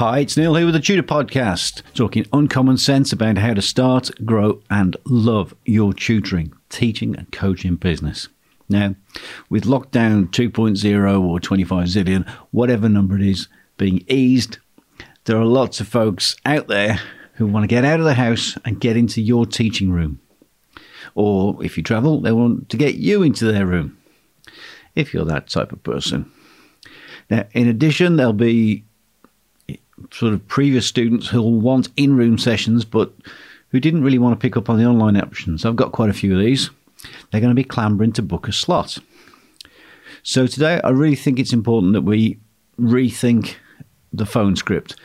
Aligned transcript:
Hi, 0.00 0.20
it's 0.20 0.34
Neil 0.34 0.54
here 0.54 0.64
with 0.64 0.72
the 0.72 0.80
Tutor 0.80 1.02
Podcast, 1.02 1.82
talking 1.92 2.24
uncommon 2.32 2.78
sense 2.78 3.12
about 3.12 3.36
how 3.36 3.52
to 3.52 3.60
start, 3.60 4.10
grow, 4.24 4.62
and 4.70 4.96
love 5.04 5.54
your 5.66 5.92
tutoring, 5.92 6.54
teaching, 6.70 7.14
and 7.14 7.30
coaching 7.32 7.76
business. 7.76 8.30
Now, 8.66 8.94
with 9.50 9.64
lockdown 9.64 10.30
2.0 10.30 11.22
or 11.22 11.38
25 11.38 11.88
zillion, 11.88 12.26
whatever 12.50 12.88
number 12.88 13.14
it 13.16 13.20
is, 13.20 13.48
being 13.76 14.02
eased, 14.08 14.56
there 15.24 15.36
are 15.36 15.44
lots 15.44 15.80
of 15.82 15.88
folks 15.88 16.34
out 16.46 16.68
there 16.68 16.98
who 17.34 17.46
want 17.46 17.64
to 17.64 17.68
get 17.68 17.84
out 17.84 18.00
of 18.00 18.06
the 18.06 18.14
house 18.14 18.56
and 18.64 18.80
get 18.80 18.96
into 18.96 19.20
your 19.20 19.44
teaching 19.44 19.92
room. 19.92 20.18
Or 21.14 21.62
if 21.62 21.76
you 21.76 21.82
travel, 21.82 22.22
they 22.22 22.32
want 22.32 22.70
to 22.70 22.78
get 22.78 22.94
you 22.94 23.22
into 23.22 23.52
their 23.52 23.66
room, 23.66 23.98
if 24.94 25.12
you're 25.12 25.26
that 25.26 25.50
type 25.50 25.72
of 25.72 25.82
person. 25.82 26.32
Now, 27.28 27.44
in 27.52 27.68
addition, 27.68 28.16
there'll 28.16 28.32
be 28.32 28.86
sort 30.12 30.32
of 30.32 30.46
previous 30.48 30.86
students 30.86 31.28
who'll 31.28 31.60
want 31.60 31.88
in 31.96 32.16
room 32.16 32.38
sessions, 32.38 32.84
but 32.84 33.12
who 33.70 33.80
didn't 33.80 34.02
really 34.02 34.18
want 34.18 34.38
to 34.38 34.42
pick 34.42 34.56
up 34.56 34.68
on 34.68 34.78
the 34.78 34.84
online 34.84 35.16
options. 35.16 35.64
I've 35.64 35.76
got 35.76 35.92
quite 35.92 36.10
a 36.10 36.14
few 36.14 36.32
of 36.34 36.40
these. 36.40 36.70
They're 37.30 37.40
going 37.40 37.50
to 37.50 37.54
be 37.54 37.64
clambering 37.64 38.12
to 38.12 38.22
book 38.22 38.48
a 38.48 38.52
slot. 38.52 38.98
So 40.22 40.46
today, 40.46 40.80
I 40.82 40.90
really 40.90 41.16
think 41.16 41.38
it's 41.38 41.52
important 41.52 41.92
that 41.94 42.02
we 42.02 42.38
rethink 42.78 43.54
the 44.12 44.26
phone 44.26 44.56
script. 44.56 44.96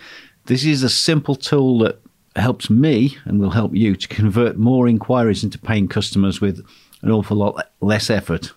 This 0.45 0.65
is 0.65 0.83
a 0.83 0.89
simple 0.89 1.35
tool 1.35 1.79
that 1.79 1.99
helps 2.35 2.69
me 2.69 3.17
and 3.25 3.39
will 3.39 3.51
help 3.51 3.73
you 3.73 3.95
to 3.95 4.07
convert 4.07 4.57
more 4.57 4.87
inquiries 4.87 5.43
into 5.43 5.57
paying 5.57 5.87
customers 5.87 6.41
with 6.41 6.65
an 7.01 7.11
awful 7.11 7.37
lot 7.37 7.71
less 7.81 8.09
effort. 8.09 8.51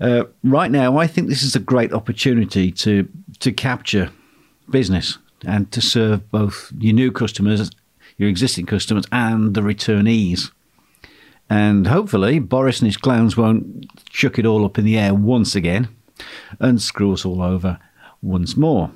Uh, 0.00 0.24
right 0.44 0.70
now, 0.70 0.96
I 0.96 1.06
think 1.06 1.28
this 1.28 1.42
is 1.42 1.56
a 1.56 1.60
great 1.60 1.92
opportunity 1.92 2.70
to 2.72 3.08
to 3.40 3.52
capture 3.52 4.10
business 4.70 5.18
and 5.46 5.70
to 5.72 5.80
serve 5.80 6.30
both 6.30 6.72
your 6.78 6.94
new 6.94 7.12
customers, 7.12 7.70
your 8.16 8.28
existing 8.28 8.66
customers, 8.66 9.04
and 9.12 9.54
the 9.54 9.60
returnees. 9.60 10.50
And 11.50 11.86
hopefully, 11.86 12.38
Boris 12.38 12.80
and 12.80 12.86
his 12.86 12.96
clowns 12.96 13.36
won't 13.36 13.86
chuck 14.10 14.38
it 14.38 14.46
all 14.46 14.64
up 14.64 14.78
in 14.78 14.84
the 14.84 14.98
air 14.98 15.14
once 15.14 15.54
again 15.54 15.88
and 16.60 16.82
screw 16.82 17.12
us 17.12 17.24
all 17.24 17.42
over 17.42 17.78
once 18.22 18.56
more. 18.56 18.90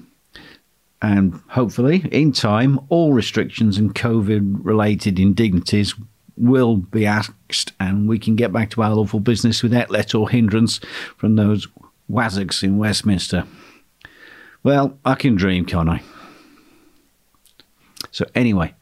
And 1.01 1.41
hopefully, 1.49 2.07
in 2.13 2.33
time, 2.33 2.79
all 2.89 3.13
restrictions 3.13 3.79
and 3.79 3.95
COVID 3.95 4.59
related 4.63 5.19
indignities 5.19 5.95
will 6.37 6.77
be 6.77 7.07
axed 7.07 7.73
and 7.79 8.09
we 8.09 8.19
can 8.19 8.37
get 8.37 8.53
back 8.53 8.71
to 8.71 8.83
our 8.83 8.95
lawful 8.95 9.21
business 9.21 9.63
without 9.63 9.91
let 9.91 10.15
or 10.15 10.29
hindrance 10.29 10.79
from 11.17 11.37
those 11.37 11.67
wazzacks 12.11 12.63
in 12.63 12.79
Westminster. 12.79 13.45
Well, 14.63 14.99
I 15.05 15.15
can 15.15 15.35
dream, 15.35 15.65
can't 15.65 15.89
I? 15.89 16.03
So, 18.11 18.27
anyway, 18.35 18.75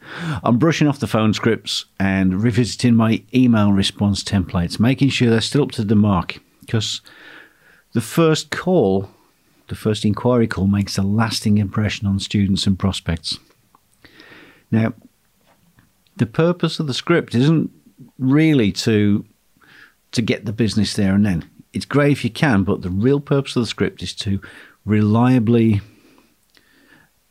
I'm 0.43 0.59
brushing 0.59 0.89
off 0.89 0.99
the 0.99 1.07
phone 1.07 1.33
scripts 1.33 1.85
and 2.01 2.43
revisiting 2.43 2.97
my 2.97 3.23
email 3.33 3.73
response 3.73 4.25
templates, 4.25 4.81
making 4.81 5.11
sure 5.11 5.31
they're 5.31 5.41
still 5.41 5.63
up 5.63 5.71
to 5.73 5.85
the 5.85 5.95
mark 5.95 6.41
because 6.61 7.01
the 7.93 8.01
first 8.01 8.51
call, 8.51 9.09
the 9.69 9.75
first 9.77 10.05
inquiry 10.05 10.49
call, 10.49 10.67
makes 10.67 10.99
a 10.99 11.03
lasting 11.03 11.59
impression 11.59 12.09
on 12.09 12.19
students 12.19 12.67
and 12.67 12.79
prospects. 12.79 13.39
Now, 14.71 14.95
the 16.17 16.27
purpose 16.27 16.81
of 16.81 16.87
the 16.87 16.95
script 16.95 17.35
isn't 17.35 17.71
really 18.19 18.73
to 18.73 19.25
to 20.13 20.23
get 20.23 20.45
the 20.45 20.53
business 20.53 20.95
there 20.95 21.15
and 21.15 21.25
then. 21.25 21.49
It's 21.73 21.85
great 21.85 22.11
if 22.11 22.25
you 22.25 22.31
can, 22.31 22.65
but 22.65 22.83
the 22.83 22.91
real 22.91 23.21
purpose 23.21 23.55
of 23.55 23.63
the 23.63 23.69
script 23.69 24.03
is 24.03 24.13
to 24.15 24.41
reliably 24.85 25.81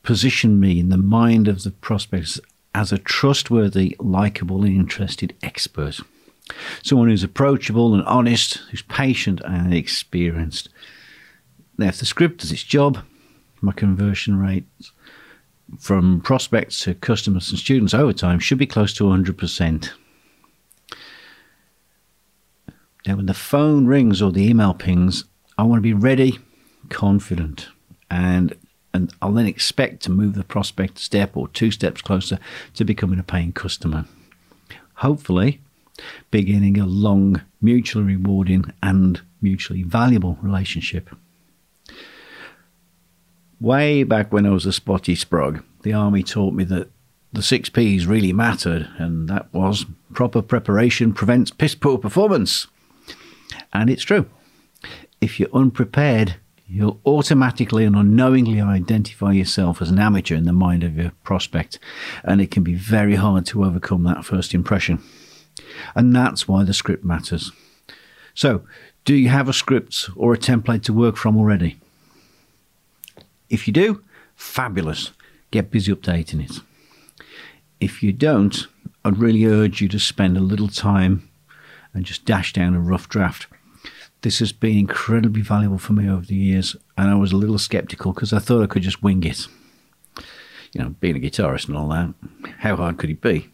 position 0.03 0.59
me 0.59 0.79
in 0.79 0.89
the 0.89 0.97
mind 0.97 1.47
of 1.47 1.63
the 1.63 1.71
prospects 1.71 2.39
as 2.73 2.91
a 2.91 2.97
trustworthy, 2.97 3.95
likable, 3.99 4.63
and 4.63 4.75
interested 4.75 5.35
expert. 5.41 5.99
Someone 6.83 7.09
who's 7.09 7.23
approachable 7.23 7.93
and 7.93 8.03
honest, 8.03 8.55
who's 8.69 8.81
patient 8.83 9.41
and 9.45 9.73
experienced. 9.73 10.69
Now, 11.77 11.87
if 11.87 11.97
the 11.97 12.05
script 12.05 12.39
does 12.41 12.51
its 12.51 12.63
job, 12.63 12.99
my 13.61 13.71
conversion 13.71 14.39
rates 14.39 14.91
from 15.79 16.21
prospects 16.21 16.79
to 16.81 16.95
customers 16.95 17.49
and 17.49 17.59
students 17.59 17.93
over 17.93 18.13
time 18.13 18.39
should 18.39 18.57
be 18.57 18.65
close 18.65 18.93
to 18.95 19.03
100%. 19.03 19.91
Now, 23.05 23.15
when 23.15 23.27
the 23.27 23.33
phone 23.33 23.85
rings 23.85 24.21
or 24.21 24.31
the 24.31 24.47
email 24.47 24.73
pings, 24.73 25.25
I 25.57 25.63
want 25.63 25.77
to 25.77 25.81
be 25.81 25.93
ready 25.93 26.39
confident, 26.89 27.69
and 28.09 28.55
and 28.93 29.13
I'll 29.21 29.31
then 29.31 29.45
expect 29.45 30.01
to 30.03 30.11
move 30.11 30.35
the 30.35 30.43
prospect 30.43 30.97
a 30.97 31.01
step 31.01 31.37
or 31.37 31.47
two 31.47 31.71
steps 31.71 32.01
closer 32.01 32.39
to 32.73 32.83
becoming 32.83 33.19
a 33.19 33.23
paying 33.23 33.51
customer. 33.51 34.05
Hopefully, 34.95 35.61
beginning 36.31 36.79
a 36.79 36.85
long, 36.85 37.41
mutually 37.61 38.03
rewarding 38.03 38.73
and 38.81 39.21
mutually 39.41 39.83
valuable 39.83 40.37
relationship. 40.41 41.09
Way 43.59 44.03
back 44.03 44.31
when 44.31 44.45
I 44.45 44.51
was 44.51 44.65
a 44.65 44.73
spotty 44.73 45.15
sprog, 45.15 45.63
the 45.83 45.93
army 45.93 46.23
taught 46.23 46.53
me 46.53 46.63
that 46.65 46.89
the 47.31 47.43
six 47.43 47.69
P's 47.69 48.07
really 48.07 48.33
mattered, 48.33 48.89
and 48.97 49.29
that 49.29 49.53
was 49.53 49.85
proper 50.13 50.41
preparation 50.41 51.13
prevents 51.13 51.51
piss 51.51 51.75
poor 51.75 51.97
performance. 51.97 52.67
And 53.71 53.89
it's 53.89 54.03
true. 54.03 54.25
If 55.21 55.39
you're 55.39 55.53
unprepared, 55.53 56.37
you'll 56.69 57.01
automatically 57.05 57.83
and 57.83 57.95
unknowingly 57.95 58.61
identify 58.61 59.31
yourself 59.31 59.81
as 59.81 59.89
an 59.89 59.97
amateur 59.97 60.35
in 60.35 60.43
the 60.43 60.53
mind 60.53 60.83
of 60.83 60.95
your 60.95 61.11
prospect, 61.23 61.79
and 62.23 62.39
it 62.39 62.51
can 62.51 62.63
be 62.63 62.75
very 62.75 63.15
hard 63.15 63.45
to 63.47 63.65
overcome 63.65 64.03
that 64.03 64.23
first 64.23 64.53
impression. 64.53 65.01
And 65.95 66.15
that's 66.15 66.47
why 66.47 66.63
the 66.63 66.73
script 66.73 67.03
matters. 67.03 67.51
So, 68.35 68.63
do 69.03 69.15
you 69.15 69.29
have 69.29 69.49
a 69.49 69.53
script 69.53 70.09
or 70.15 70.33
a 70.33 70.37
template 70.37 70.83
to 70.83 70.93
work 70.93 71.15
from 71.15 71.37
already? 71.37 71.79
If 73.49 73.67
you 73.67 73.73
do, 73.73 74.03
fabulous. 74.35 75.11
Get 75.49 75.71
busy 75.71 75.91
updating 75.93 76.43
it. 76.43 76.61
If 77.79 78.03
you 78.03 78.13
don't, 78.13 78.67
I'd 79.03 79.17
really 79.17 79.45
urge 79.45 79.81
you 79.81 79.87
to 79.87 79.99
spend 79.99 80.37
a 80.37 80.41
little 80.41 80.67
time 80.67 81.27
and 81.93 82.05
just 82.05 82.25
dash 82.25 82.53
down 82.53 82.75
a 82.75 82.79
rough 82.79 83.09
draft 83.09 83.47
this 84.21 84.39
has 84.39 84.51
been 84.51 84.77
incredibly 84.77 85.41
valuable 85.41 85.77
for 85.77 85.93
me 85.93 86.09
over 86.09 86.25
the 86.25 86.35
years, 86.35 86.75
and 86.97 87.09
I 87.09 87.15
was 87.15 87.31
a 87.31 87.37
little 87.37 87.57
skeptical 87.57 88.13
because 88.13 88.33
I 88.33 88.39
thought 88.39 88.63
I 88.63 88.67
could 88.67 88.83
just 88.83 89.01
wing 89.01 89.23
it. 89.23 89.47
You 90.73 90.81
know, 90.83 90.89
being 90.99 91.15
a 91.15 91.19
guitarist 91.19 91.67
and 91.67 91.77
all 91.77 91.89
that, 91.89 92.13
how 92.59 92.75
hard 92.75 92.97
could 92.97 93.09
it 93.09 93.21
be? 93.21 93.49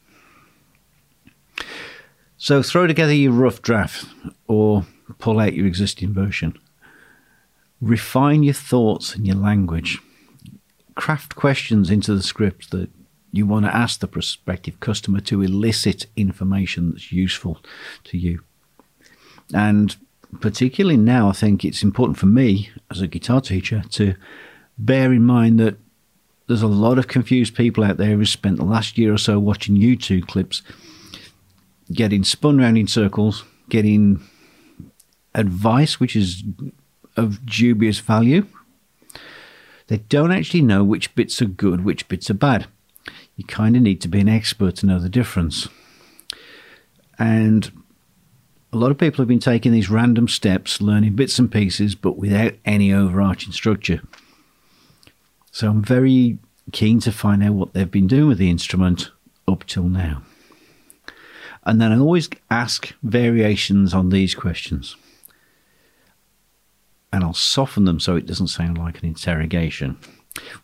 So 2.38 2.62
throw 2.62 2.88
together 2.88 3.14
your 3.14 3.32
rough 3.32 3.62
draft 3.62 4.06
or 4.48 4.86
pull 5.20 5.40
out 5.40 5.54
your 5.54 5.66
existing 5.66 6.14
version. 6.14 6.58
Refine 7.80 8.44
your 8.44 8.54
thoughts 8.54 9.16
and 9.16 9.26
your 9.26 9.36
language. 9.36 10.00
Craft 10.96 11.36
questions 11.36 11.90
into 11.90 12.14
the 12.16 12.24
script 12.24 12.72
that 12.72 12.90
you 13.32 13.46
want 13.46 13.66
to 13.66 13.76
ask 13.76 14.00
the 14.00 14.08
prospective 14.08 14.80
customer 14.80 15.20
to 15.22 15.42
elicit 15.42 16.08
information 16.16 16.92
that's 16.92 17.12
useful 17.12 17.60
to 18.06 18.18
you. 18.18 18.42
And 19.54 19.96
particularly 20.42 20.98
now, 20.98 21.30
I 21.30 21.34
think 21.34 21.64
it's 21.64 21.84
important 21.84 22.18
for 22.18 22.26
me 22.26 22.70
as 22.92 23.02
a 23.02 23.08
guitar 23.08 23.42
teacher 23.42 23.84
to 23.92 24.16
bear 24.78 25.14
in 25.14 25.24
mind 25.24 25.60
that 25.60 25.78
there's 26.48 26.62
a 26.62 26.68
lot 26.68 27.00
of 27.00 27.08
confused 27.08 27.56
people 27.56 27.84
out 27.84 27.98
there 27.98 28.16
who 28.16 28.26
spent 28.26 28.58
the 28.58 28.66
last 28.66 28.98
year 28.98 29.14
or 29.14 29.18
so 29.18 29.40
watching 29.40 29.76
YouTube 29.76 30.28
clips, 30.28 30.62
getting 31.92 32.24
spun 32.24 32.60
around 32.60 32.78
in 32.78 32.88
circles, 32.88 33.44
getting 33.70 34.22
advice 35.34 36.00
which 36.00 36.16
is 36.16 36.44
of 37.18 37.46
dubious 37.46 38.00
value. 38.00 38.46
They 39.88 39.98
don't 39.98 40.32
actually 40.32 40.62
know 40.62 40.84
which 40.84 41.14
bits 41.16 41.42
are 41.42 41.46
good, 41.46 41.84
which 41.84 42.08
bits 42.08 42.30
are 42.30 42.36
bad. 42.36 42.68
You 43.36 43.44
kind 43.46 43.76
of 43.76 43.82
need 43.82 44.02
to 44.02 44.08
be 44.08 44.20
an 44.20 44.30
expert 44.30 44.76
to 44.78 44.86
know 44.86 45.00
the 45.00 45.10
difference. 45.10 45.68
And 47.20 47.72
a 48.76 48.78
lot 48.78 48.92
of 48.92 48.98
people 48.98 49.22
have 49.22 49.30
been 49.30 49.40
taking 49.40 49.72
these 49.72 49.90
random 49.90 50.28
steps, 50.28 50.82
learning 50.82 51.16
bits 51.16 51.40
and 51.40 51.50
pieces, 51.50 51.96
but 51.96 52.18
without 52.18 52.54
any 52.66 52.92
overarching 52.92 53.54
structure. 53.54 54.02
So 55.50 55.70
I'm 55.70 55.82
very 55.82 56.40
keen 56.74 57.00
to 57.00 57.12
find 57.14 57.42
out 57.42 57.54
what 57.54 57.74
they've 57.74 57.90
been 57.90 58.08
doing 58.08 58.28
with 58.28 58.38
the 58.38 58.50
instrument 58.50 59.12
up 59.48 59.66
till 59.66 59.86
now. 59.86 60.24
And 61.64 61.82
then 61.82 61.94
I 61.94 61.98
always 61.98 62.30
ask 62.52 62.94
variations 63.02 63.94
on 63.94 64.10
these 64.10 64.36
questions. 64.36 64.98
And 67.14 67.24
I'll 67.24 67.34
soften 67.34 67.86
them 67.86 68.02
so 68.02 68.18
it 68.18 68.26
doesn't 68.26 68.48
sound 68.48 68.78
like 68.78 69.00
an 69.00 69.08
interrogation. 69.08 69.98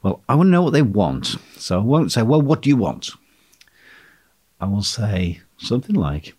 Well, 0.04 0.22
I 0.28 0.36
want 0.36 0.48
to 0.48 0.52
know 0.52 0.64
what 0.64 0.74
they 0.74 0.82
want. 0.82 1.38
So 1.56 1.80
I 1.80 1.84
won't 1.84 2.12
say, 2.12 2.24
Well, 2.24 2.42
what 2.42 2.62
do 2.62 2.70
you 2.70 2.76
want? 2.76 3.12
I 4.60 4.66
will 4.66 4.84
say 4.84 5.40
something 5.58 5.96
like, 5.96 6.36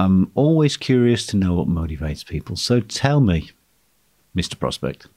I'm 0.00 0.30
always 0.34 0.78
curious 0.78 1.26
to 1.26 1.36
know 1.36 1.52
what 1.52 1.68
motivates 1.68 2.26
people. 2.26 2.56
So 2.56 2.80
tell 2.80 3.20
me, 3.20 3.50
Mr. 4.34 4.58
Prospect, 4.58 5.08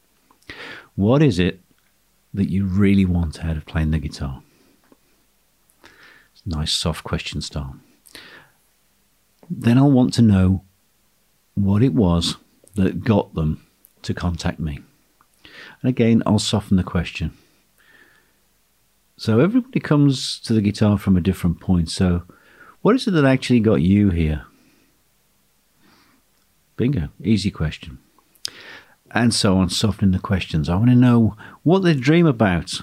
what 0.96 1.24
is 1.24 1.40
it 1.40 1.62
that 2.34 2.50
you 2.50 2.66
really 2.66 3.06
want 3.06 3.46
out 3.46 3.56
of 3.56 3.66
playing 3.66 3.92
the 3.92 4.00
guitar? 4.00 4.44
Nice 6.46 6.74
soft 6.74 7.06
question 7.06 7.40
style. 7.40 7.78
Then 9.50 9.78
I'll 9.78 9.90
want 9.90 10.14
to 10.16 10.22
know 10.22 10.64
what 11.56 11.82
it 11.82 11.94
was 11.94 12.36
that 12.76 13.06
got 13.06 13.36
them 13.36 13.66
to 14.02 14.14
contact 14.14 14.60
me. 14.60 14.82
And 15.82 15.90
again, 15.90 16.22
I'll 16.26 16.40
soften 16.40 16.76
the 16.76 16.84
question. 16.84 17.32
So 19.16 19.40
everybody 19.40 19.80
comes 19.80 20.40
to 20.42 20.52
the 20.52 20.62
guitar 20.62 20.98
from 20.98 21.16
a 21.16 21.22
different 21.22 21.62
point. 21.62 21.90
So, 21.90 22.24
what 22.82 22.96
is 22.96 23.08
it 23.08 23.12
that 23.12 23.24
actually 23.24 23.62
got 23.62 23.82
you 23.82 24.10
here? 24.10 24.46
Bingo, 26.76 27.10
easy 27.22 27.52
question. 27.52 28.00
And 29.12 29.34
so 29.34 29.58
on, 29.58 29.70
softening 29.70 30.12
the 30.12 30.20
questions. 30.20 30.70
I 30.70 30.76
want 30.76 30.90
to 30.90 30.96
know 30.96 31.38
what 31.62 31.84
they 31.84 31.94
dream 31.94 32.26
about, 32.26 32.82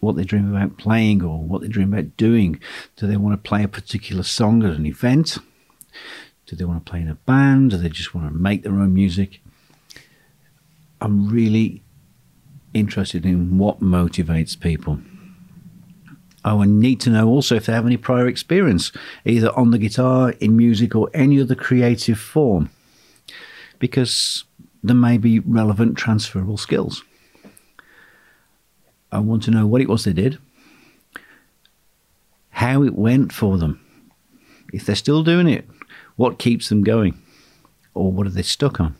what 0.00 0.16
they 0.16 0.24
dream 0.24 0.54
about 0.54 0.76
playing, 0.76 1.22
or 1.22 1.38
what 1.38 1.62
they 1.62 1.68
dream 1.68 1.94
about 1.94 2.16
doing. 2.16 2.60
Do 2.96 3.06
they 3.06 3.16
want 3.16 3.32
to 3.32 3.48
play 3.48 3.62
a 3.62 3.68
particular 3.68 4.22
song 4.22 4.62
at 4.62 4.74
an 4.74 4.84
event? 4.84 5.38
Do 6.46 6.56
they 6.56 6.64
want 6.64 6.84
to 6.84 6.90
play 6.90 7.00
in 7.00 7.08
a 7.08 7.14
band? 7.14 7.70
Do 7.70 7.78
they 7.78 7.88
just 7.88 8.14
want 8.14 8.30
to 8.30 8.38
make 8.38 8.62
their 8.62 8.72
own 8.72 8.92
music? 8.92 9.40
I'm 11.00 11.30
really 11.30 11.82
interested 12.74 13.24
in 13.24 13.56
what 13.56 13.80
motivates 13.80 14.58
people. 14.58 15.00
Oh, 16.44 16.60
I 16.60 16.64
and 16.64 16.80
need 16.80 17.00
to 17.02 17.10
know 17.10 17.28
also 17.28 17.54
if 17.54 17.66
they 17.66 17.72
have 17.72 17.86
any 17.86 17.96
prior 17.96 18.26
experience, 18.26 18.92
either 19.24 19.56
on 19.58 19.70
the 19.70 19.78
guitar, 19.78 20.30
in 20.40 20.56
music, 20.56 20.94
or 20.94 21.10
any 21.12 21.40
other 21.40 21.54
creative 21.54 22.18
form, 22.18 22.70
because 23.80 24.44
there 24.84 24.94
may 24.94 25.18
be 25.18 25.40
relevant 25.40 25.98
transferable 25.98 26.56
skills. 26.56 27.02
I 29.10 29.18
want 29.18 29.42
to 29.44 29.50
know 29.50 29.66
what 29.66 29.80
it 29.80 29.88
was 29.88 30.04
they 30.04 30.12
did, 30.12 30.38
how 32.50 32.84
it 32.84 32.94
went 32.94 33.32
for 33.32 33.58
them, 33.58 33.84
if 34.72 34.86
they're 34.86 34.94
still 34.94 35.24
doing 35.24 35.48
it, 35.48 35.68
what 36.14 36.38
keeps 36.38 36.68
them 36.68 36.84
going, 36.84 37.20
or 37.92 38.12
what 38.12 38.28
are 38.28 38.30
they 38.30 38.42
stuck 38.42 38.78
on. 38.80 38.94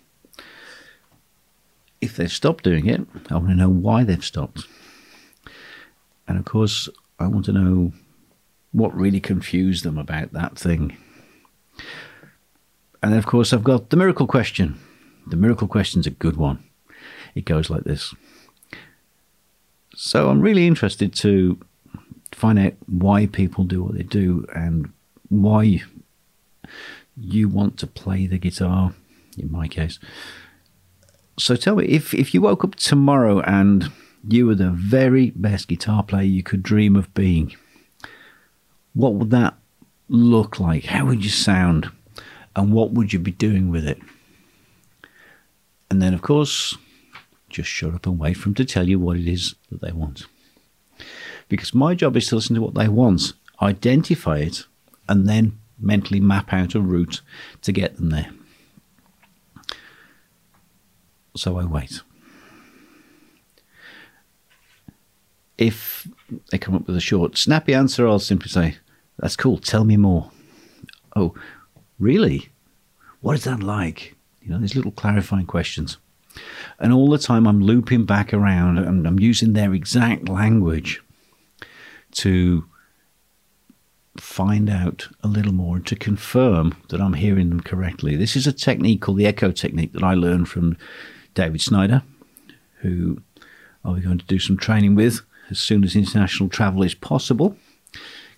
If 2.01 2.17
they've 2.17 2.33
stopped 2.33 2.65
doing 2.65 2.87
it, 2.87 3.03
I 3.29 3.35
want 3.35 3.51
to 3.51 3.55
know 3.55 3.69
why 3.69 4.03
they've 4.03 4.25
stopped. 4.25 4.67
And 6.27 6.39
of 6.39 6.45
course, 6.45 6.89
I 7.19 7.27
want 7.27 7.45
to 7.45 7.53
know 7.53 7.93
what 8.73 8.97
really 8.97 9.21
confused 9.21 9.85
them 9.85 9.99
about 9.99 10.33
that 10.33 10.59
thing. 10.59 10.97
And 13.03 13.15
of 13.15 13.27
course, 13.27 13.53
I've 13.53 13.65
got 13.65 13.91
the 13.91 13.97
miracle 13.97 14.27
question. 14.27 14.79
The 15.27 15.37
miracle 15.37 15.69
question's 15.69 16.07
a 16.07 16.11
good 16.11 16.37
one. 16.37 16.63
It 17.35 17.45
goes 17.45 17.71
like 17.71 17.85
this. 17.85 18.15
So 19.95 20.31
I'm 20.31 20.41
really 20.41 20.67
interested 20.67 21.15
to 21.17 21.59
find 22.33 22.59
out 22.59 22.75
why 22.87 23.27
people 23.27 23.65
do 23.65 23.83
what 23.83 23.95
they 23.95 24.03
do 24.03 24.47
and 24.55 24.93
why 25.29 25.83
you 27.17 27.49
want 27.49 27.79
to 27.79 27.87
play 27.87 28.27
the 28.27 28.39
guitar, 28.39 28.95
in 29.39 29.51
my 29.51 29.69
case. 29.69 29.99
So 31.39 31.57
tell 31.57 31.77
me, 31.77 31.87
if, 31.87 32.15
if 32.15 32.35
you 32.35 32.43
woke 32.43 32.65
up 32.65 32.75
tomorrow 32.75 33.41
and 33.41 33.91
you 34.29 34.47
were 34.47 34.55
the 34.55 34.71
very 34.71 35.31
best 35.31 35.69
guitar 35.69 36.03
player 36.03 36.25
you 36.25 36.43
could 36.43 36.63
dream 36.63 36.97
of 36.97 37.13
being, 37.15 37.57
what 38.95 39.15
would 39.15 39.31
that 39.31 39.55
look 40.09 40.61
like? 40.61 40.85
How 40.85 41.07
would 41.07 41.25
you 41.25 41.31
sound? 41.31 41.91
And 42.57 42.73
what 42.73 42.93
would 42.93 43.13
you 43.13 43.19
be 43.19 43.33
doing 43.33 43.71
with 43.71 43.87
it? 43.87 43.99
And 45.91 46.01
then, 46.01 46.15
of 46.15 46.23
course, 46.23 46.77
just 47.49 47.69
shut 47.69 47.95
up 47.95 48.07
and 48.07 48.19
wait 48.19 48.35
for 48.35 48.45
them 48.45 48.55
to 48.55 48.65
tell 48.65 48.89
you 48.89 48.99
what 48.99 49.17
it 49.17 49.29
is 49.29 49.55
that 49.71 49.81
they 49.81 49.93
want. 49.93 50.27
Because 51.49 51.75
my 51.75 51.95
job 51.95 52.17
is 52.17 52.29
to 52.29 52.37
listen 52.37 52.55
to 52.55 52.63
what 52.63 52.75
they 52.75 52.89
want, 52.89 53.33
identify 53.61 54.39
it, 54.39 54.65
and 55.09 55.29
then 55.29 55.59
mentally 55.79 56.21
map 56.21 56.53
out 56.53 56.75
a 56.75 56.81
route 56.81 57.21
to 57.63 57.73
get 57.73 57.97
them 57.97 58.11
there. 58.11 58.31
So 61.37 61.59
I 61.59 61.65
wait. 61.65 62.03
If 65.59 66.09
they 66.51 66.59
come 66.59 66.75
up 66.75 66.87
with 66.87 66.97
a 66.97 67.01
short, 67.01 67.37
snappy 67.37 67.75
answer, 67.75 68.07
I'll 68.07 68.19
simply 68.19 68.49
say, 68.49 68.77
That's 69.19 69.37
cool, 69.37 69.59
tell 69.59 69.85
me 69.85 69.97
more. 69.97 70.31
Oh, 71.15 71.35
really? 72.01 72.49
What 73.21 73.37
is 73.37 73.45
that 73.45 73.63
like? 73.63 74.17
You 74.43 74.51
know, 74.51 74.59
these 74.59 74.75
little 74.75 74.91
clarifying 74.91 75.47
questions. 75.47 75.99
And 76.79 76.93
all 76.93 77.11
the 77.11 77.19
time 77.19 77.47
I'm 77.47 77.61
looping 77.61 78.07
back 78.07 78.33
around 78.33 78.79
and 78.79 79.07
I'm 79.07 79.21
using 79.21 79.53
their 79.53 79.75
exact 79.75 80.29
language 80.29 81.03
to 82.13 82.65
find 84.17 84.69
out 84.69 85.09
a 85.23 85.29
little 85.29 85.53
more 85.53 85.77
and 85.77 85.87
to 85.87 85.97
confirm 85.97 86.77
that 86.89 87.01
I'm 87.01 87.15
hearing 87.15 87.49
them 87.49 87.61
correctly. 87.61 88.17
This 88.17 88.37
is 88.37 88.47
a 88.47 88.53
technique 88.53 89.03
called 89.03 89.19
the 89.19 89.27
echo 89.27 89.51
technique 89.53 89.93
that 89.93 90.03
I 90.03 90.15
learned 90.15 90.49
from 90.49 90.77
David 91.35 91.61
Snyder, 91.61 92.03
who 92.81 93.23
I'll 93.85 93.95
be 93.95 94.01
going 94.01 94.19
to 94.19 94.27
do 94.27 94.39
some 94.39 94.57
training 94.57 94.95
with 94.95 95.21
as 95.51 95.59
soon 95.59 95.85
as 95.85 95.97
international 95.97 96.49
travel 96.49 96.83
is 96.83 96.95
possible 96.95 97.57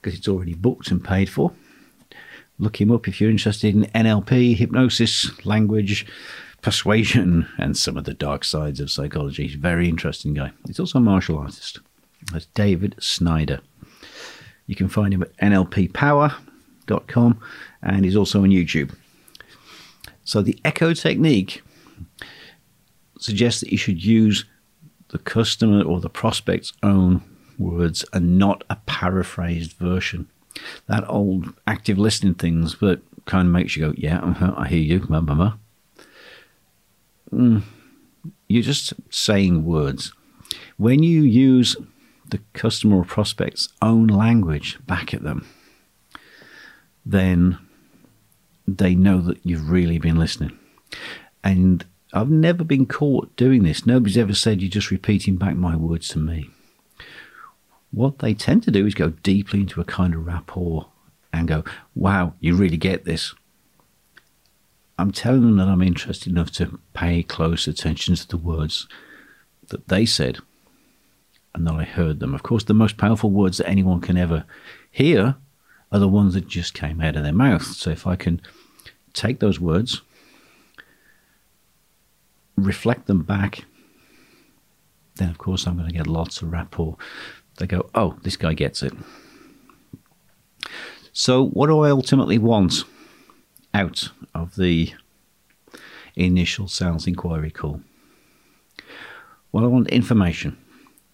because 0.01 0.19
it's 0.19 0.29
already 0.29 0.55
booked 0.55 0.91
and 0.91 1.05
paid 1.05 1.29
for. 1.29 1.53
Look 2.59 2.81
him 2.81 2.93
up 2.93 3.09
if 3.09 3.21
you're 3.21 3.31
interested 3.31 3.75
in 3.75 3.85
NLP, 3.87 4.57
hypnosis, 4.57 5.45
language, 5.45 6.07
persuasion, 6.61 7.49
and 7.59 7.77
some 7.77 7.97
of 7.97 8.05
the 8.05 8.15
dark 8.15 8.45
sides 8.45 8.81
of 8.81 8.91
psychology. 8.91 9.45
He's 9.45 9.57
a 9.57 9.59
very 9.59 9.89
interesting 9.89 10.35
guy. 10.35 10.53
He's 10.67 10.81
also 10.81 10.99
a 10.99 11.03
martial 11.03 11.39
artist. 11.39 11.81
That's 12.31 12.47
David 12.47 12.95
Snyder. 13.01 13.61
You 14.67 14.77
can 14.77 14.89
find 14.89 15.13
him 15.13 15.23
at 15.23 15.37
nlppower.com 15.39 17.41
and 17.83 18.05
he's 18.05 18.17
also 18.17 18.43
on 18.43 18.51
YouTube. 18.51 18.95
So 20.25 20.41
the 20.41 20.59
echo 20.65 20.95
technique 20.95 21.63
suggests 23.19 23.61
that 23.61 23.73
you 23.73 23.79
should 23.79 24.05
use 24.05 24.45
the 25.09 25.19
customer 25.19 25.83
or 25.83 26.01
the 26.01 26.09
prospect's 26.09 26.73
own 26.83 27.23
words 27.59 28.05
and 28.13 28.39
not 28.39 28.65
a 28.71 28.77
paraphrased 28.87 29.73
version. 29.73 30.29
That 30.87 31.09
old 31.09 31.55
active 31.67 31.99
listening 31.99 32.35
things 32.35 32.79
that 32.79 33.01
kind 33.25 33.47
of 33.49 33.53
makes 33.53 33.77
you 33.77 33.87
go, 33.87 33.95
yeah, 33.97 34.21
I 34.57 34.69
hear 34.69 34.81
you, 34.81 35.01
blah, 35.01 35.21
blah. 35.21 35.55
Mm, 37.33 37.63
you're 38.49 38.63
just 38.63 38.93
saying 39.11 39.65
words. 39.65 40.13
When 40.77 41.03
you 41.03 41.23
use 41.23 41.77
the 42.29 42.41
customer 42.53 42.99
or 42.99 43.05
prospect's 43.05 43.69
own 43.81 44.07
language 44.07 44.79
back 44.87 45.15
at 45.15 45.23
them, 45.23 45.47
then 47.05 47.59
they 48.67 48.95
know 48.95 49.21
that 49.21 49.39
you've 49.45 49.71
really 49.71 49.99
been 49.99 50.19
listening. 50.19 50.59
And 51.43 51.85
I've 52.13 52.31
never 52.31 52.65
been 52.65 52.87
caught 52.87 53.35
doing 53.37 53.63
this. 53.63 53.87
Nobody's 53.87 54.19
ever 54.19 54.35
said 54.35 54.61
you're 54.61 54.71
just 54.71 54.91
repeating 54.91 55.37
back 55.37 55.57
my 55.57 55.75
words 55.75 56.09
to 56.09 56.19
me. 56.19 56.51
What 57.93 58.19
they 58.19 58.35
tend 58.35 58.63
to 58.65 58.71
do 58.71 58.87
is 58.87 58.95
go 58.95 59.11
deeply 59.11 59.61
into 59.61 59.81
a 59.81 59.85
kind 59.85 60.15
of 60.15 60.27
rapport 60.27 60.89
and 61.33 61.47
go, 61.47 61.63
wow, 61.95 62.35
you 62.41 62.57
really 62.57 62.77
get 62.77 63.05
this. 63.05 63.35
I'm 64.99 65.13
telling 65.13 65.43
them 65.43 65.57
that 65.57 65.69
I'm 65.69 65.83
interested 65.83 66.33
enough 66.33 66.51
to 66.53 66.79
pay 66.95 67.23
close 67.23 67.67
attention 67.67 68.15
to 68.15 68.29
the 68.29 68.37
words 68.37 68.87
that 69.69 69.89
they 69.89 70.07
said 70.07 70.39
and 71.55 71.67
that 71.67 71.75
I 71.75 71.85
heard 71.85 72.21
them. 72.21 72.35
Of 72.35 72.43
course, 72.43 72.65
the 72.65 72.75
most 72.75 72.97
powerful 72.97 73.31
words 73.31 73.59
that 73.59 73.69
anyone 73.69 74.01
can 74.01 74.17
ever 74.17 74.45
hear 74.91 75.37
are 75.91 75.99
the 75.99 76.09
ones 76.09 76.35
that 76.35 76.49
just 76.49 76.73
came 76.75 77.01
out 77.01 77.17
of 77.17 77.23
their 77.23 77.33
mouth. 77.33 77.65
So 77.65 77.91
if 77.91 78.07
I 78.07 78.17
can 78.17 78.41
take 79.13 79.41
those 79.41 79.61
words, 79.61 80.01
reflect 82.57 83.07
them 83.07 83.23
back, 83.23 83.65
then 85.17 85.29
of 85.29 85.39
course 85.39 85.67
I'm 85.67 85.77
going 85.77 85.89
to 85.89 85.95
get 85.95 86.07
lots 86.07 86.41
of 86.41 86.53
rapport. 86.53 86.97
They 87.59 87.67
go, 87.67 87.89
oh, 87.95 88.17
this 88.23 88.37
guy 88.37 88.55
gets 88.55 88.83
it. 88.83 88.93
So, 91.13 91.47
what 91.49 91.67
do 91.67 91.81
I 91.81 91.91
ultimately 91.91 92.39
want 92.39 92.85
out 93.75 94.09
of 94.35 94.57
the 94.57 94.93
initial 96.17 96.69
sales 96.69 97.07
inquiry 97.07 97.51
call? 97.51 97.83
Well, 99.53 99.65
I 99.65 99.69
want 99.69 99.89
information. 99.89 100.57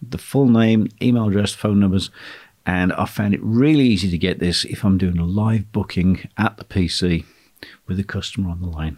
the 0.01 0.17
full 0.17 0.47
name, 0.47 0.87
email 1.01 1.27
address, 1.27 1.53
phone 1.53 1.79
numbers, 1.81 2.09
and 2.65 2.93
I 2.93 3.03
found 3.05 3.33
it 3.33 3.41
really 3.43 3.83
easy 3.85 4.09
to 4.09 4.17
get 4.17 4.39
this 4.39 4.63
if 4.63 4.85
I'm 4.85 4.97
doing 4.97 5.17
a 5.17 5.25
live 5.25 5.71
booking 5.73 6.29
at 6.37 6.55
the 6.55 6.63
PC 6.63 7.25
with 7.85 7.99
a 7.99 8.03
customer 8.03 8.49
on 8.49 8.61
the 8.61 8.67
line. 8.67 8.95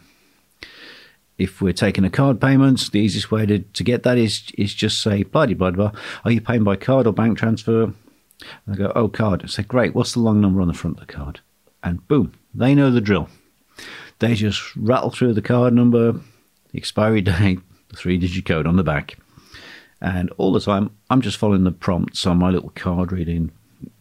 If 1.41 1.62
we're 1.62 1.74
taking 1.74 2.05
a 2.05 2.10
card 2.10 2.39
payment, 2.39 2.91
the 2.91 3.00
easiest 3.00 3.31
way 3.31 3.45
to, 3.48 3.60
to 3.60 3.83
get 3.83 4.03
that 4.03 4.17
is 4.17 4.43
is 4.57 4.74
just 4.74 5.01
say 5.01 5.24
blah 5.24 5.48
blah 5.48 5.71
blah. 5.71 5.91
Are 6.24 6.31
you 6.31 6.39
paying 6.39 6.63
by 6.63 6.75
card 6.75 7.07
or 7.07 7.13
bank 7.13 7.38
transfer? 7.38 7.83
And 7.83 7.95
I 8.69 8.75
go, 8.75 8.91
oh 8.95 9.07
card. 9.07 9.41
I 9.43 9.48
say, 9.48 9.63
great. 9.63 9.95
What's 9.95 10.13
the 10.13 10.19
long 10.19 10.41
number 10.41 10.62
on 10.62 10.67
the 10.67 10.74
front 10.74 11.00
of 11.00 11.07
the 11.07 11.13
card? 11.13 11.39
And 11.83 12.07
boom, 12.07 12.33
they 12.53 12.75
know 12.75 12.91
the 12.91 13.01
drill. 13.01 13.29
They 14.19 14.36
just 14.36 14.75
rattle 14.75 15.10
through 15.10 15.33
the 15.33 15.41
card 15.41 15.74
number, 15.74 16.12
the 16.12 16.77
expiry 16.77 17.21
date, 17.21 17.60
the 17.89 17.95
three 17.98 18.17
digit 18.17 18.45
code 18.45 18.67
on 18.67 18.75
the 18.75 18.83
back. 18.83 19.17
And 20.00 20.31
all 20.38 20.51
the 20.51 20.60
time, 20.60 20.91
I'm 21.10 21.21
just 21.21 21.38
following 21.38 21.63
the 21.63 21.71
prompts 21.71 22.25
on 22.25 22.38
my 22.38 22.50
little 22.50 22.71
card 22.71 23.12
reading 23.12 23.51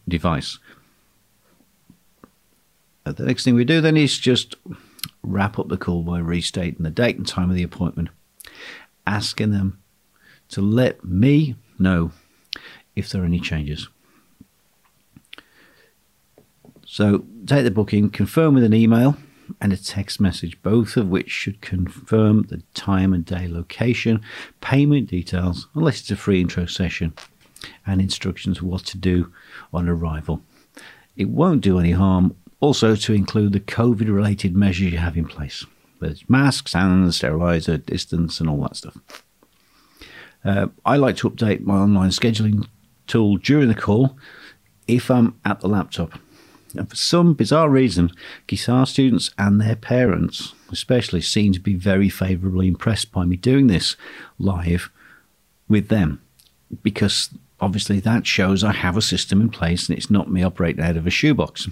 device. 0.07 0.57
The 3.03 3.25
next 3.25 3.43
thing 3.43 3.55
we 3.55 3.65
do 3.65 3.81
then 3.81 3.97
is 3.97 4.17
just 4.17 4.55
wrap 5.23 5.59
up 5.59 5.69
the 5.69 5.77
call 5.77 6.03
by 6.03 6.19
restating 6.19 6.83
the 6.83 6.89
date 6.89 7.17
and 7.17 7.27
time 7.27 7.49
of 7.49 7.55
the 7.55 7.63
appointment, 7.63 8.09
asking 9.05 9.51
them 9.51 9.79
to 10.49 10.61
let 10.61 11.03
me 11.03 11.55
know 11.79 12.11
if 12.95 13.09
there 13.09 13.21
are 13.21 13.25
any 13.25 13.39
changes. 13.39 13.87
So 16.85 17.25
take 17.45 17.63
the 17.63 17.71
booking, 17.71 18.09
confirm 18.09 18.53
with 18.53 18.65
an 18.65 18.73
email 18.73 19.15
and 19.61 19.71
a 19.71 19.77
text 19.77 20.19
message, 20.19 20.61
both 20.61 20.97
of 20.97 21.07
which 21.09 21.29
should 21.29 21.61
confirm 21.61 22.43
the 22.43 22.61
time 22.73 23.13
and 23.13 23.25
day, 23.25 23.47
location, 23.47 24.21
payment 24.59 25.09
details, 25.09 25.67
unless 25.73 26.01
it's 26.01 26.11
a 26.11 26.15
free 26.15 26.41
intro 26.41 26.65
session, 26.65 27.13
and 27.85 28.01
instructions 28.01 28.61
what 28.61 28.85
to 28.85 28.97
do 28.97 29.31
on 29.73 29.87
arrival. 29.87 30.41
It 31.15 31.29
won't 31.29 31.61
do 31.61 31.79
any 31.79 31.91
harm 31.91 32.35
also 32.61 32.95
to 32.95 33.13
include 33.13 33.51
the 33.51 33.59
COVID 33.59 34.13
related 34.13 34.55
measures 34.55 34.93
you 34.93 34.97
have 34.99 35.17
in 35.17 35.25
place. 35.25 35.65
There's 35.99 36.27
masks, 36.29 36.73
hands, 36.73 37.17
sterilizer, 37.17 37.77
distance, 37.77 38.39
and 38.39 38.49
all 38.49 38.61
that 38.61 38.77
stuff. 38.77 38.97
Uh, 40.43 40.67
I 40.85 40.95
like 40.95 41.17
to 41.17 41.29
update 41.29 41.61
my 41.61 41.75
online 41.75 42.09
scheduling 42.09 42.67
tool 43.05 43.37
during 43.37 43.67
the 43.67 43.75
call 43.75 44.17
if 44.87 45.11
I'm 45.11 45.35
at 45.43 45.59
the 45.59 45.67
laptop. 45.67 46.17
And 46.75 46.89
for 46.89 46.95
some 46.95 47.33
bizarre 47.33 47.69
reason, 47.69 48.11
guitar 48.47 48.85
students 48.85 49.31
and 49.37 49.59
their 49.59 49.75
parents, 49.75 50.53
especially, 50.71 51.21
seem 51.21 51.51
to 51.53 51.59
be 51.59 51.75
very 51.75 52.09
favourably 52.09 52.67
impressed 52.67 53.11
by 53.11 53.25
me 53.25 53.35
doing 53.35 53.67
this 53.67 53.95
live 54.39 54.89
with 55.67 55.89
them 55.89 56.21
because 56.81 57.29
obviously 57.59 57.99
that 57.99 58.25
shows 58.25 58.63
I 58.63 58.71
have 58.71 58.97
a 58.97 59.01
system 59.01 59.41
in 59.41 59.49
place 59.49 59.89
and 59.89 59.97
it's 59.97 60.09
not 60.09 60.31
me 60.31 60.41
operating 60.41 60.83
out 60.83 60.97
of 60.97 61.05
a 61.05 61.11
shoebox. 61.11 61.67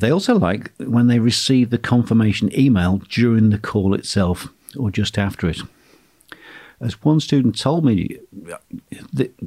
They 0.00 0.10
also 0.10 0.34
like 0.34 0.72
when 0.78 1.08
they 1.08 1.18
receive 1.18 1.68
the 1.68 1.78
confirmation 1.78 2.50
email 2.58 3.02
during 3.08 3.50
the 3.50 3.58
call 3.58 3.94
itself 3.94 4.48
or 4.78 4.90
just 4.90 5.18
after 5.18 5.48
it. 5.48 5.60
As 6.80 7.02
one 7.04 7.20
student 7.20 7.58
told 7.58 7.84
me 7.84 8.18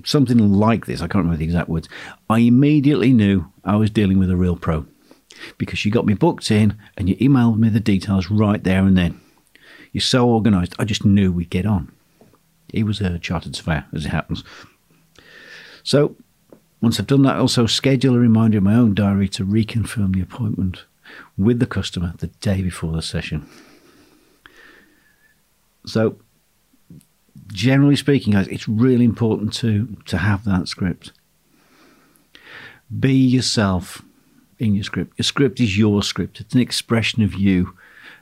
something 0.04 0.54
like 0.54 0.86
this, 0.86 1.02
I 1.02 1.08
can't 1.08 1.24
remember 1.24 1.38
the 1.38 1.46
exact 1.46 1.70
words, 1.70 1.90
I 2.30 2.40
immediately 2.40 3.12
knew 3.12 3.52
I 3.66 3.76
was 3.78 3.90
dealing 3.90 4.20
with 4.20 4.30
a 4.30 4.36
real 4.36 4.56
pro 4.56 4.86
because 5.58 5.84
you 5.84 5.92
got 5.92 6.06
me 6.06 6.14
booked 6.14 6.52
in 6.52 6.78
and 6.96 7.10
you 7.10 7.16
emailed 7.16 7.58
me 7.58 7.70
the 7.70 7.80
details 7.80 8.30
right 8.30 8.64
there 8.64 8.84
and 8.84 8.96
then. 8.96 9.20
You're 9.92 10.02
so 10.02 10.30
organised, 10.30 10.76
I 10.78 10.86
just 10.86 11.04
knew 11.04 11.32
we'd 11.32 11.50
get 11.50 11.66
on. 11.66 11.92
He 12.72 12.84
was 12.84 13.02
a 13.02 13.18
chartered 13.18 13.56
surveyor, 13.56 13.86
as 13.94 14.06
it 14.06 14.10
happens. 14.10 14.44
So 15.84 16.16
once 16.84 17.00
I've 17.00 17.08
done 17.08 17.22
that, 17.22 17.38
also 17.38 17.66
schedule 17.66 18.14
a 18.14 18.20
reminder 18.20 18.58
in 18.58 18.66
my 18.66 18.76
own 18.76 18.94
diary 18.94 19.30
to 19.30 19.46
reconfirm 19.46 20.14
the 20.14 20.22
appointment 20.22 20.84
with 21.38 21.60
the 21.60 21.66
customer 21.66 22.14
the 22.18 22.28
day 22.28 22.62
before 22.62 22.92
the 22.92 23.02
session. 23.02 23.48
So, 25.86 26.18
generally 27.48 27.96
speaking, 27.96 28.34
guys, 28.34 28.50
it's 28.50 28.68
really 28.68 29.06
important 29.06 29.54
to 29.54 29.96
to 30.08 30.18
have 30.18 30.44
that 30.44 30.68
script. 30.68 31.14
Be 33.00 33.14
yourself 33.14 34.02
in 34.60 34.76
your 34.76 34.84
script. 34.84 35.18
Your 35.18 35.24
script 35.24 35.62
is 35.62 35.78
your 35.78 36.04
script. 36.04 36.42
It's 36.42 36.54
an 36.54 36.60
expression 36.60 37.24
of 37.24 37.34
you, 37.34 37.78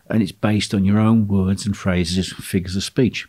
and 0.07 0.21
it's 0.21 0.31
based 0.31 0.75
on 0.75 0.85
your 0.85 0.99
own 0.99 1.27
words 1.27 1.65
and 1.65 1.75
phrases, 1.75 2.31
figures 2.31 2.75
of 2.75 2.83
speech. 2.83 3.27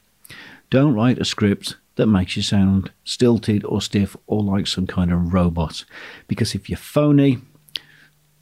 Don't 0.69 0.93
write 0.95 1.19
a 1.19 1.25
script 1.25 1.77
that 1.97 2.07
makes 2.07 2.37
you 2.37 2.43
sound 2.43 2.91
stilted 3.05 3.65
or 3.65 3.81
stiff 3.81 4.17
or 4.27 4.43
like 4.43 4.67
some 4.67 4.87
kind 4.87 5.13
of 5.13 5.33
robot. 5.33 5.85
Because 6.27 6.55
if 6.55 6.69
you're 6.69 6.79
phony, 6.79 7.39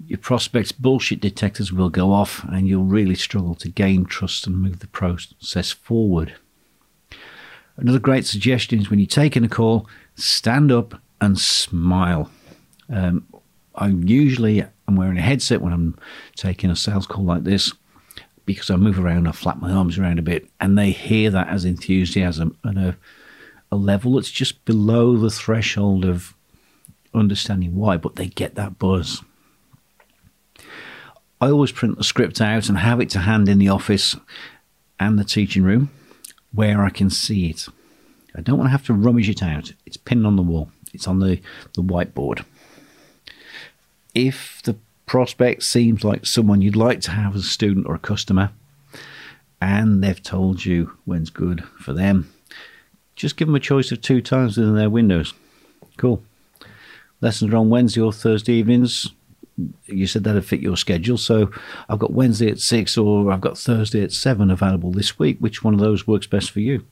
your 0.07 0.19
prospects' 0.19 0.73
bullshit 0.73 1.21
detectors 1.21 1.73
will 1.73 1.90
go 1.90 2.12
off 2.12 2.45
and 2.45 2.69
you'll 2.69 2.85
really 2.85 3.14
struggle 3.14 3.54
to 3.57 3.69
gain 3.69 4.04
trust 4.04 4.47
and 4.47 4.57
move 4.57 4.78
the 4.78 4.87
process 4.87 5.71
forward. 5.71 6.35
Another 7.76 7.99
great 7.99 8.26
suggestion 8.26 8.78
is 8.78 8.90
when 8.90 8.99
you're 8.99 9.07
taking 9.07 9.45
a 9.45 9.49
call, 9.49 9.88
stand 10.14 10.71
up 10.71 11.00
and 11.21 11.38
smile. 11.38 12.30
Um, 12.88 13.26
I 13.75 13.88
usually 13.88 14.64
I'm 14.87 14.97
wearing 14.97 15.19
a 15.19 15.23
headset 15.23 15.61
when 15.61 15.73
I'm 15.73 15.99
taking 16.37 16.71
a 16.71 16.76
sales 16.76 17.07
call 17.07 17.25
like 17.25 17.45
this 17.45 17.73
because 18.45 18.71
I 18.71 18.76
move 18.76 18.99
around, 18.99 19.28
I 19.28 19.33
flap 19.33 19.59
my 19.59 19.71
arms 19.71 19.99
around 19.99 20.19
a 20.19 20.23
bit, 20.23 20.49
and 20.61 20.76
they 20.76 20.90
hear 20.90 21.30
that 21.30 21.49
as 21.49 21.64
enthusiasm 21.64 22.57
and 22.64 22.78
a 22.78 22.97
a 23.72 23.76
level 23.76 24.14
that's 24.14 24.30
just 24.30 24.64
below 24.64 25.16
the 25.16 25.30
threshold 25.30 26.04
of 26.04 26.34
understanding 27.14 27.76
why, 27.76 27.96
but 27.96 28.16
they 28.16 28.26
get 28.26 28.54
that 28.54 28.78
buzz. 28.78 29.22
I 31.40 31.50
always 31.50 31.72
print 31.72 31.96
the 31.96 32.04
script 32.04 32.40
out 32.40 32.68
and 32.68 32.78
have 32.78 33.00
it 33.00 33.10
to 33.10 33.20
hand 33.20 33.48
in 33.48 33.58
the 33.58 33.68
office 33.68 34.16
and 34.98 35.18
the 35.18 35.24
teaching 35.24 35.62
room 35.62 35.90
where 36.52 36.84
I 36.84 36.90
can 36.90 37.10
see 37.10 37.48
it. 37.48 37.66
I 38.34 38.42
don't 38.42 38.58
want 38.58 38.66
to 38.66 38.72
have 38.72 38.86
to 38.86 38.94
rummage 38.94 39.28
it 39.28 39.42
out. 39.42 39.72
It's 39.86 39.96
pinned 39.96 40.26
on 40.26 40.36
the 40.36 40.42
wall, 40.42 40.70
it's 40.92 41.08
on 41.08 41.20
the, 41.20 41.40
the 41.74 41.82
whiteboard. 41.82 42.44
If 44.14 44.60
the 44.64 44.76
prospect 45.06 45.62
seems 45.62 46.04
like 46.04 46.26
someone 46.26 46.60
you'd 46.60 46.76
like 46.76 47.00
to 47.02 47.12
have 47.12 47.34
as 47.34 47.42
a 47.44 47.48
student 47.48 47.86
or 47.86 47.94
a 47.94 48.00
customer, 48.00 48.50
and 49.60 50.02
they've 50.02 50.22
told 50.22 50.64
you 50.64 50.96
when's 51.04 51.30
good 51.30 51.64
for 51.78 51.92
them, 51.92 52.32
just 53.20 53.36
give 53.36 53.48
them 53.48 53.54
a 53.54 53.60
choice 53.60 53.92
of 53.92 54.00
two 54.00 54.22
times 54.22 54.56
within 54.56 54.74
their 54.74 54.88
windows. 54.88 55.34
Cool. 55.98 56.22
Lessons 57.20 57.52
are 57.52 57.58
on 57.58 57.68
Wednesday 57.68 58.00
or 58.00 58.14
Thursday 58.14 58.54
evenings. 58.54 59.10
You 59.84 60.06
said 60.06 60.24
that'd 60.24 60.46
fit 60.46 60.60
your 60.60 60.78
schedule. 60.78 61.18
So 61.18 61.50
I've 61.86 61.98
got 61.98 62.14
Wednesday 62.14 62.50
at 62.50 62.60
six 62.60 62.96
or 62.96 63.30
I've 63.30 63.42
got 63.42 63.58
Thursday 63.58 64.02
at 64.02 64.12
seven 64.12 64.50
available 64.50 64.90
this 64.90 65.18
week. 65.18 65.36
Which 65.38 65.62
one 65.62 65.74
of 65.74 65.80
those 65.80 66.06
works 66.06 66.26
best 66.26 66.50
for 66.50 66.60
you? 66.60 66.86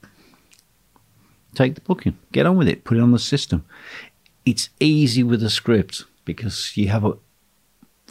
Take 1.54 1.75
the 1.75 1.80
booking. 1.80 2.18
Get 2.30 2.44
on 2.44 2.58
with 2.58 2.68
it. 2.68 2.85
Put 2.85 2.99
it 2.99 3.02
on 3.02 3.12
the 3.12 3.18
system. 3.18 3.64
It's 4.44 4.68
easy 4.80 5.23
with 5.23 5.42
a 5.42 5.49
script 5.49 6.04
because 6.26 6.76
you 6.76 6.88
have 6.88 7.06
a, 7.06 7.14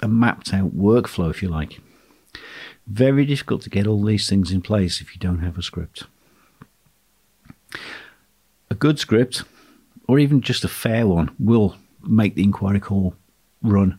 a 0.02 0.08
mapped 0.08 0.56
out 0.56 0.76
workflow, 0.76 1.30
if 1.30 1.44
you 1.44 1.50
like. 1.50 1.80
Very 2.88 3.26
difficult 3.26 3.62
to 3.62 3.70
get 3.70 3.86
all 3.86 4.04
these 4.04 4.28
things 4.28 4.52
in 4.52 4.64
place 4.64 5.02
if 5.02 5.14
you 5.14 5.20
don't 5.20 5.44
have 5.44 5.58
a 5.58 5.62
script 5.62 6.06
good 8.80 9.00
script, 9.00 9.44
or 10.08 10.20
even 10.20 10.42
just 10.42 10.64
a 10.64 10.70
fair 10.70 11.08
one, 11.08 11.34
will 11.40 11.76
make 12.02 12.36
the 12.36 12.44
inquiry 12.44 12.80
call 12.80 13.16
run 13.62 13.98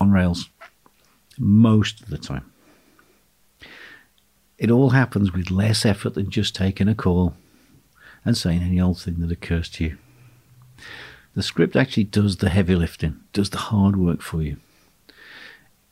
on 0.00 0.12
rails 0.12 0.48
most 1.38 2.00
of 2.02 2.10
the 2.10 2.18
time. 2.18 2.50
It 4.58 4.70
all 4.70 4.90
happens 4.90 5.32
with 5.32 5.50
less 5.50 5.84
effort 5.84 6.14
than 6.14 6.30
just 6.30 6.54
taking 6.54 6.88
a 6.88 6.94
call 6.94 7.34
and 8.24 8.36
saying 8.36 8.62
any 8.62 8.80
old 8.80 9.00
thing 9.00 9.20
that 9.20 9.32
occurs 9.32 9.68
to 9.70 9.84
you. 9.84 9.98
The 11.34 11.42
script 11.42 11.74
actually 11.74 12.04
does 12.04 12.36
the 12.36 12.50
heavy 12.50 12.74
lifting, 12.74 13.20
does 13.32 13.50
the 13.50 13.58
hard 13.58 13.96
work 13.96 14.20
for 14.20 14.42
you. 14.42 14.58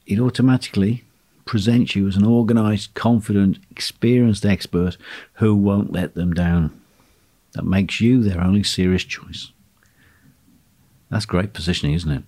It 0.07 0.21
automatically 0.21 1.05
presents 1.45 1.97
you 1.97 2.07
as 2.07 2.17
an 2.17 2.25
organized, 2.25 2.95
confident, 2.95 3.59
experienced 3.71 4.45
expert 4.45 4.97
who 5.35 5.55
won't 5.57 5.93
let 5.93 6.15
them 6.15 6.33
down 6.33 6.80
that 7.53 7.65
makes 7.65 8.01
you 8.01 8.23
their 8.23 8.41
only 8.41 8.63
serious 8.63 9.05
choice. 9.05 9.53
That's 11.11 11.27
great 11.27 11.53
positioning, 11.53 11.95
isn't 11.95 12.11
it? 12.11 12.23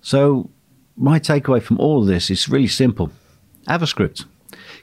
So, 0.00 0.50
my 0.96 1.18
takeaway 1.20 1.62
from 1.62 1.78
all 1.78 2.02
of 2.02 2.06
this 2.06 2.30
is 2.30 2.48
really 2.48 2.68
simple 2.68 3.10
have 3.68 3.82
a 3.82 3.86
script. 3.86 4.24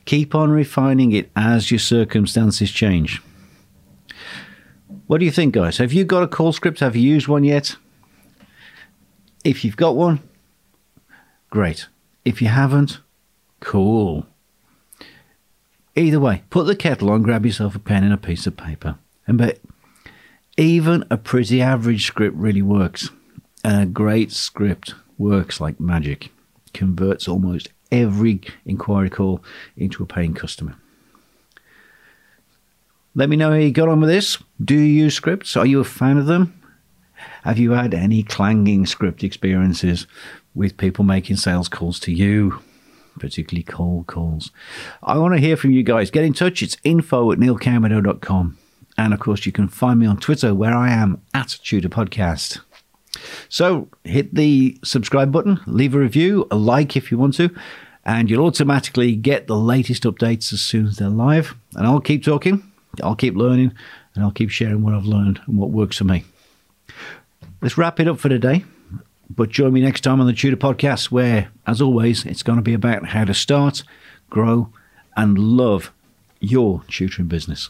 Keep 0.06 0.34
on 0.34 0.52
refining 0.52 1.12
it 1.12 1.30
as 1.36 1.70
your 1.70 1.80
circumstances 1.80 2.72
change. 2.72 3.22
What 5.08 5.20
do 5.20 5.26
you 5.26 5.32
think, 5.32 5.54
guys? 5.54 5.78
Have 5.78 5.92
you 5.92 6.06
got 6.06 6.24
a 6.24 6.28
call 6.28 6.54
script? 6.54 6.80
Have 6.80 6.96
you 6.96 7.02
used 7.02 7.28
one 7.28 7.44
yet? 7.44 7.76
If 9.44 9.64
you've 9.64 9.78
got 9.78 9.96
one, 9.96 10.22
great. 11.50 11.88
If 12.26 12.42
you 12.42 12.48
haven't, 12.48 13.00
cool. 13.60 14.26
Either 15.96 16.20
way, 16.20 16.44
put 16.50 16.66
the 16.66 16.76
kettle 16.76 17.10
on, 17.10 17.24
grab 17.24 17.46
yourself 17.46 17.76
a 17.76 17.80
pen 17.80 18.04
and 18.04 18.14
a 18.14 18.18
piece 18.18 18.48
of 18.48 18.56
paper. 18.56 18.98
And 19.30 19.38
but 19.38 19.60
Even 20.58 21.06
a 21.10 21.18
pretty 21.18 21.62
average 21.62 22.06
script 22.06 22.36
really 22.36 22.64
works. 22.64 23.12
And 23.64 23.82
a 23.82 23.86
great 23.86 24.32
script 24.32 24.96
works 25.18 25.62
like 25.62 25.80
magic, 25.80 26.32
converts 26.74 27.28
almost 27.28 27.70
every 27.92 28.42
inquiry 28.66 29.10
call 29.10 29.42
into 29.78 30.04
a 30.04 30.06
paying 30.06 30.34
customer. 30.34 30.76
Let 33.16 33.30
me 33.30 33.38
know 33.38 33.52
how 33.52 33.56
you 33.56 33.72
got 33.72 33.88
on 33.88 34.02
with 34.02 34.10
this. 34.10 34.38
Do 34.64 34.76
you 34.76 35.04
use 35.04 35.16
scripts? 35.16 35.56
Are 35.56 35.66
you 35.66 35.80
a 35.80 35.86
fan 35.86 36.18
of 36.18 36.26
them? 36.26 36.60
Have 37.44 37.60
you 37.60 37.72
had 37.72 37.94
any 37.94 38.24
clanging 38.24 38.86
script 38.86 39.24
experiences 39.24 40.08
with 40.56 40.78
people 40.78 41.06
making 41.06 41.38
sales 41.38 41.70
calls 41.70 42.00
to 42.02 42.12
you, 42.12 42.60
particularly 43.20 43.64
cold 43.64 44.08
calls? 44.08 44.52
I 45.04 45.18
want 45.18 45.36
to 45.36 45.40
hear 45.40 45.56
from 45.56 45.72
you 45.72 45.84
guys. 45.84 46.12
Get 46.12 46.26
in 46.26 46.34
touch. 46.34 46.64
It's 46.64 46.78
info 46.84 47.32
at 47.32 47.38
neilcamino.com. 47.38 48.58
And 49.00 49.14
of 49.14 49.22
course, 49.22 49.46
you 49.46 49.54
can 49.54 49.70
find 49.70 49.98
me 49.98 50.06
on 50.06 50.18
Twitter 50.18 50.54
where 50.54 50.76
I 50.76 50.92
am 50.92 51.22
at 51.34 51.58
Tutor 51.64 51.88
Podcast. 51.88 52.60
So 53.48 53.88
hit 54.04 54.36
the 54.36 54.78
subscribe 54.84 55.32
button, 55.32 55.62
leave 55.66 55.96
a 55.96 56.00
review, 56.00 56.46
a 56.52 56.58
like 56.58 56.98
if 56.98 57.10
you 57.10 57.18
want 57.18 57.36
to, 57.36 57.50
and 58.04 58.30
you'll 58.30 58.46
automatically 58.46 59.16
get 59.16 59.48
the 59.48 59.56
latest 59.56 60.04
updates 60.04 60.52
as 60.52 60.60
soon 60.60 60.86
as 60.86 60.98
they're 60.98 61.08
live. 61.08 61.56
And 61.76 61.88
I'll 61.88 62.02
keep 62.02 62.26
talking, 62.26 62.62
I'll 63.02 63.16
keep 63.16 63.38
learning, 63.38 63.74
and 64.16 64.24
I'll 64.26 64.32
keep 64.32 64.50
sharing 64.50 64.82
what 64.82 64.94
I've 64.94 65.06
learned 65.06 65.40
and 65.48 65.58
what 65.58 65.70
works 65.70 65.98
for 65.98 66.04
me. 66.04 66.26
Let's 67.62 67.78
wrap 67.78 68.02
it 68.02 68.08
up 68.10 68.20
for 68.20 68.28
today. 68.28 68.66
But 69.34 69.48
join 69.48 69.72
me 69.72 69.80
next 69.80 70.02
time 70.02 70.20
on 70.20 70.28
the 70.28 70.34
Tutor 70.34 70.58
Podcast, 70.58 71.10
where, 71.10 71.50
as 71.66 71.82
always, 71.82 72.26
it's 72.26 72.44
going 72.44 72.58
to 72.58 72.64
be 72.64 72.74
about 72.74 73.06
how 73.06 73.24
to 73.24 73.34
start, 73.34 73.84
grow, 74.30 74.74
and 75.16 75.40
love 75.40 75.94
your 76.42 76.84
tutoring 76.90 77.30
business. 77.30 77.70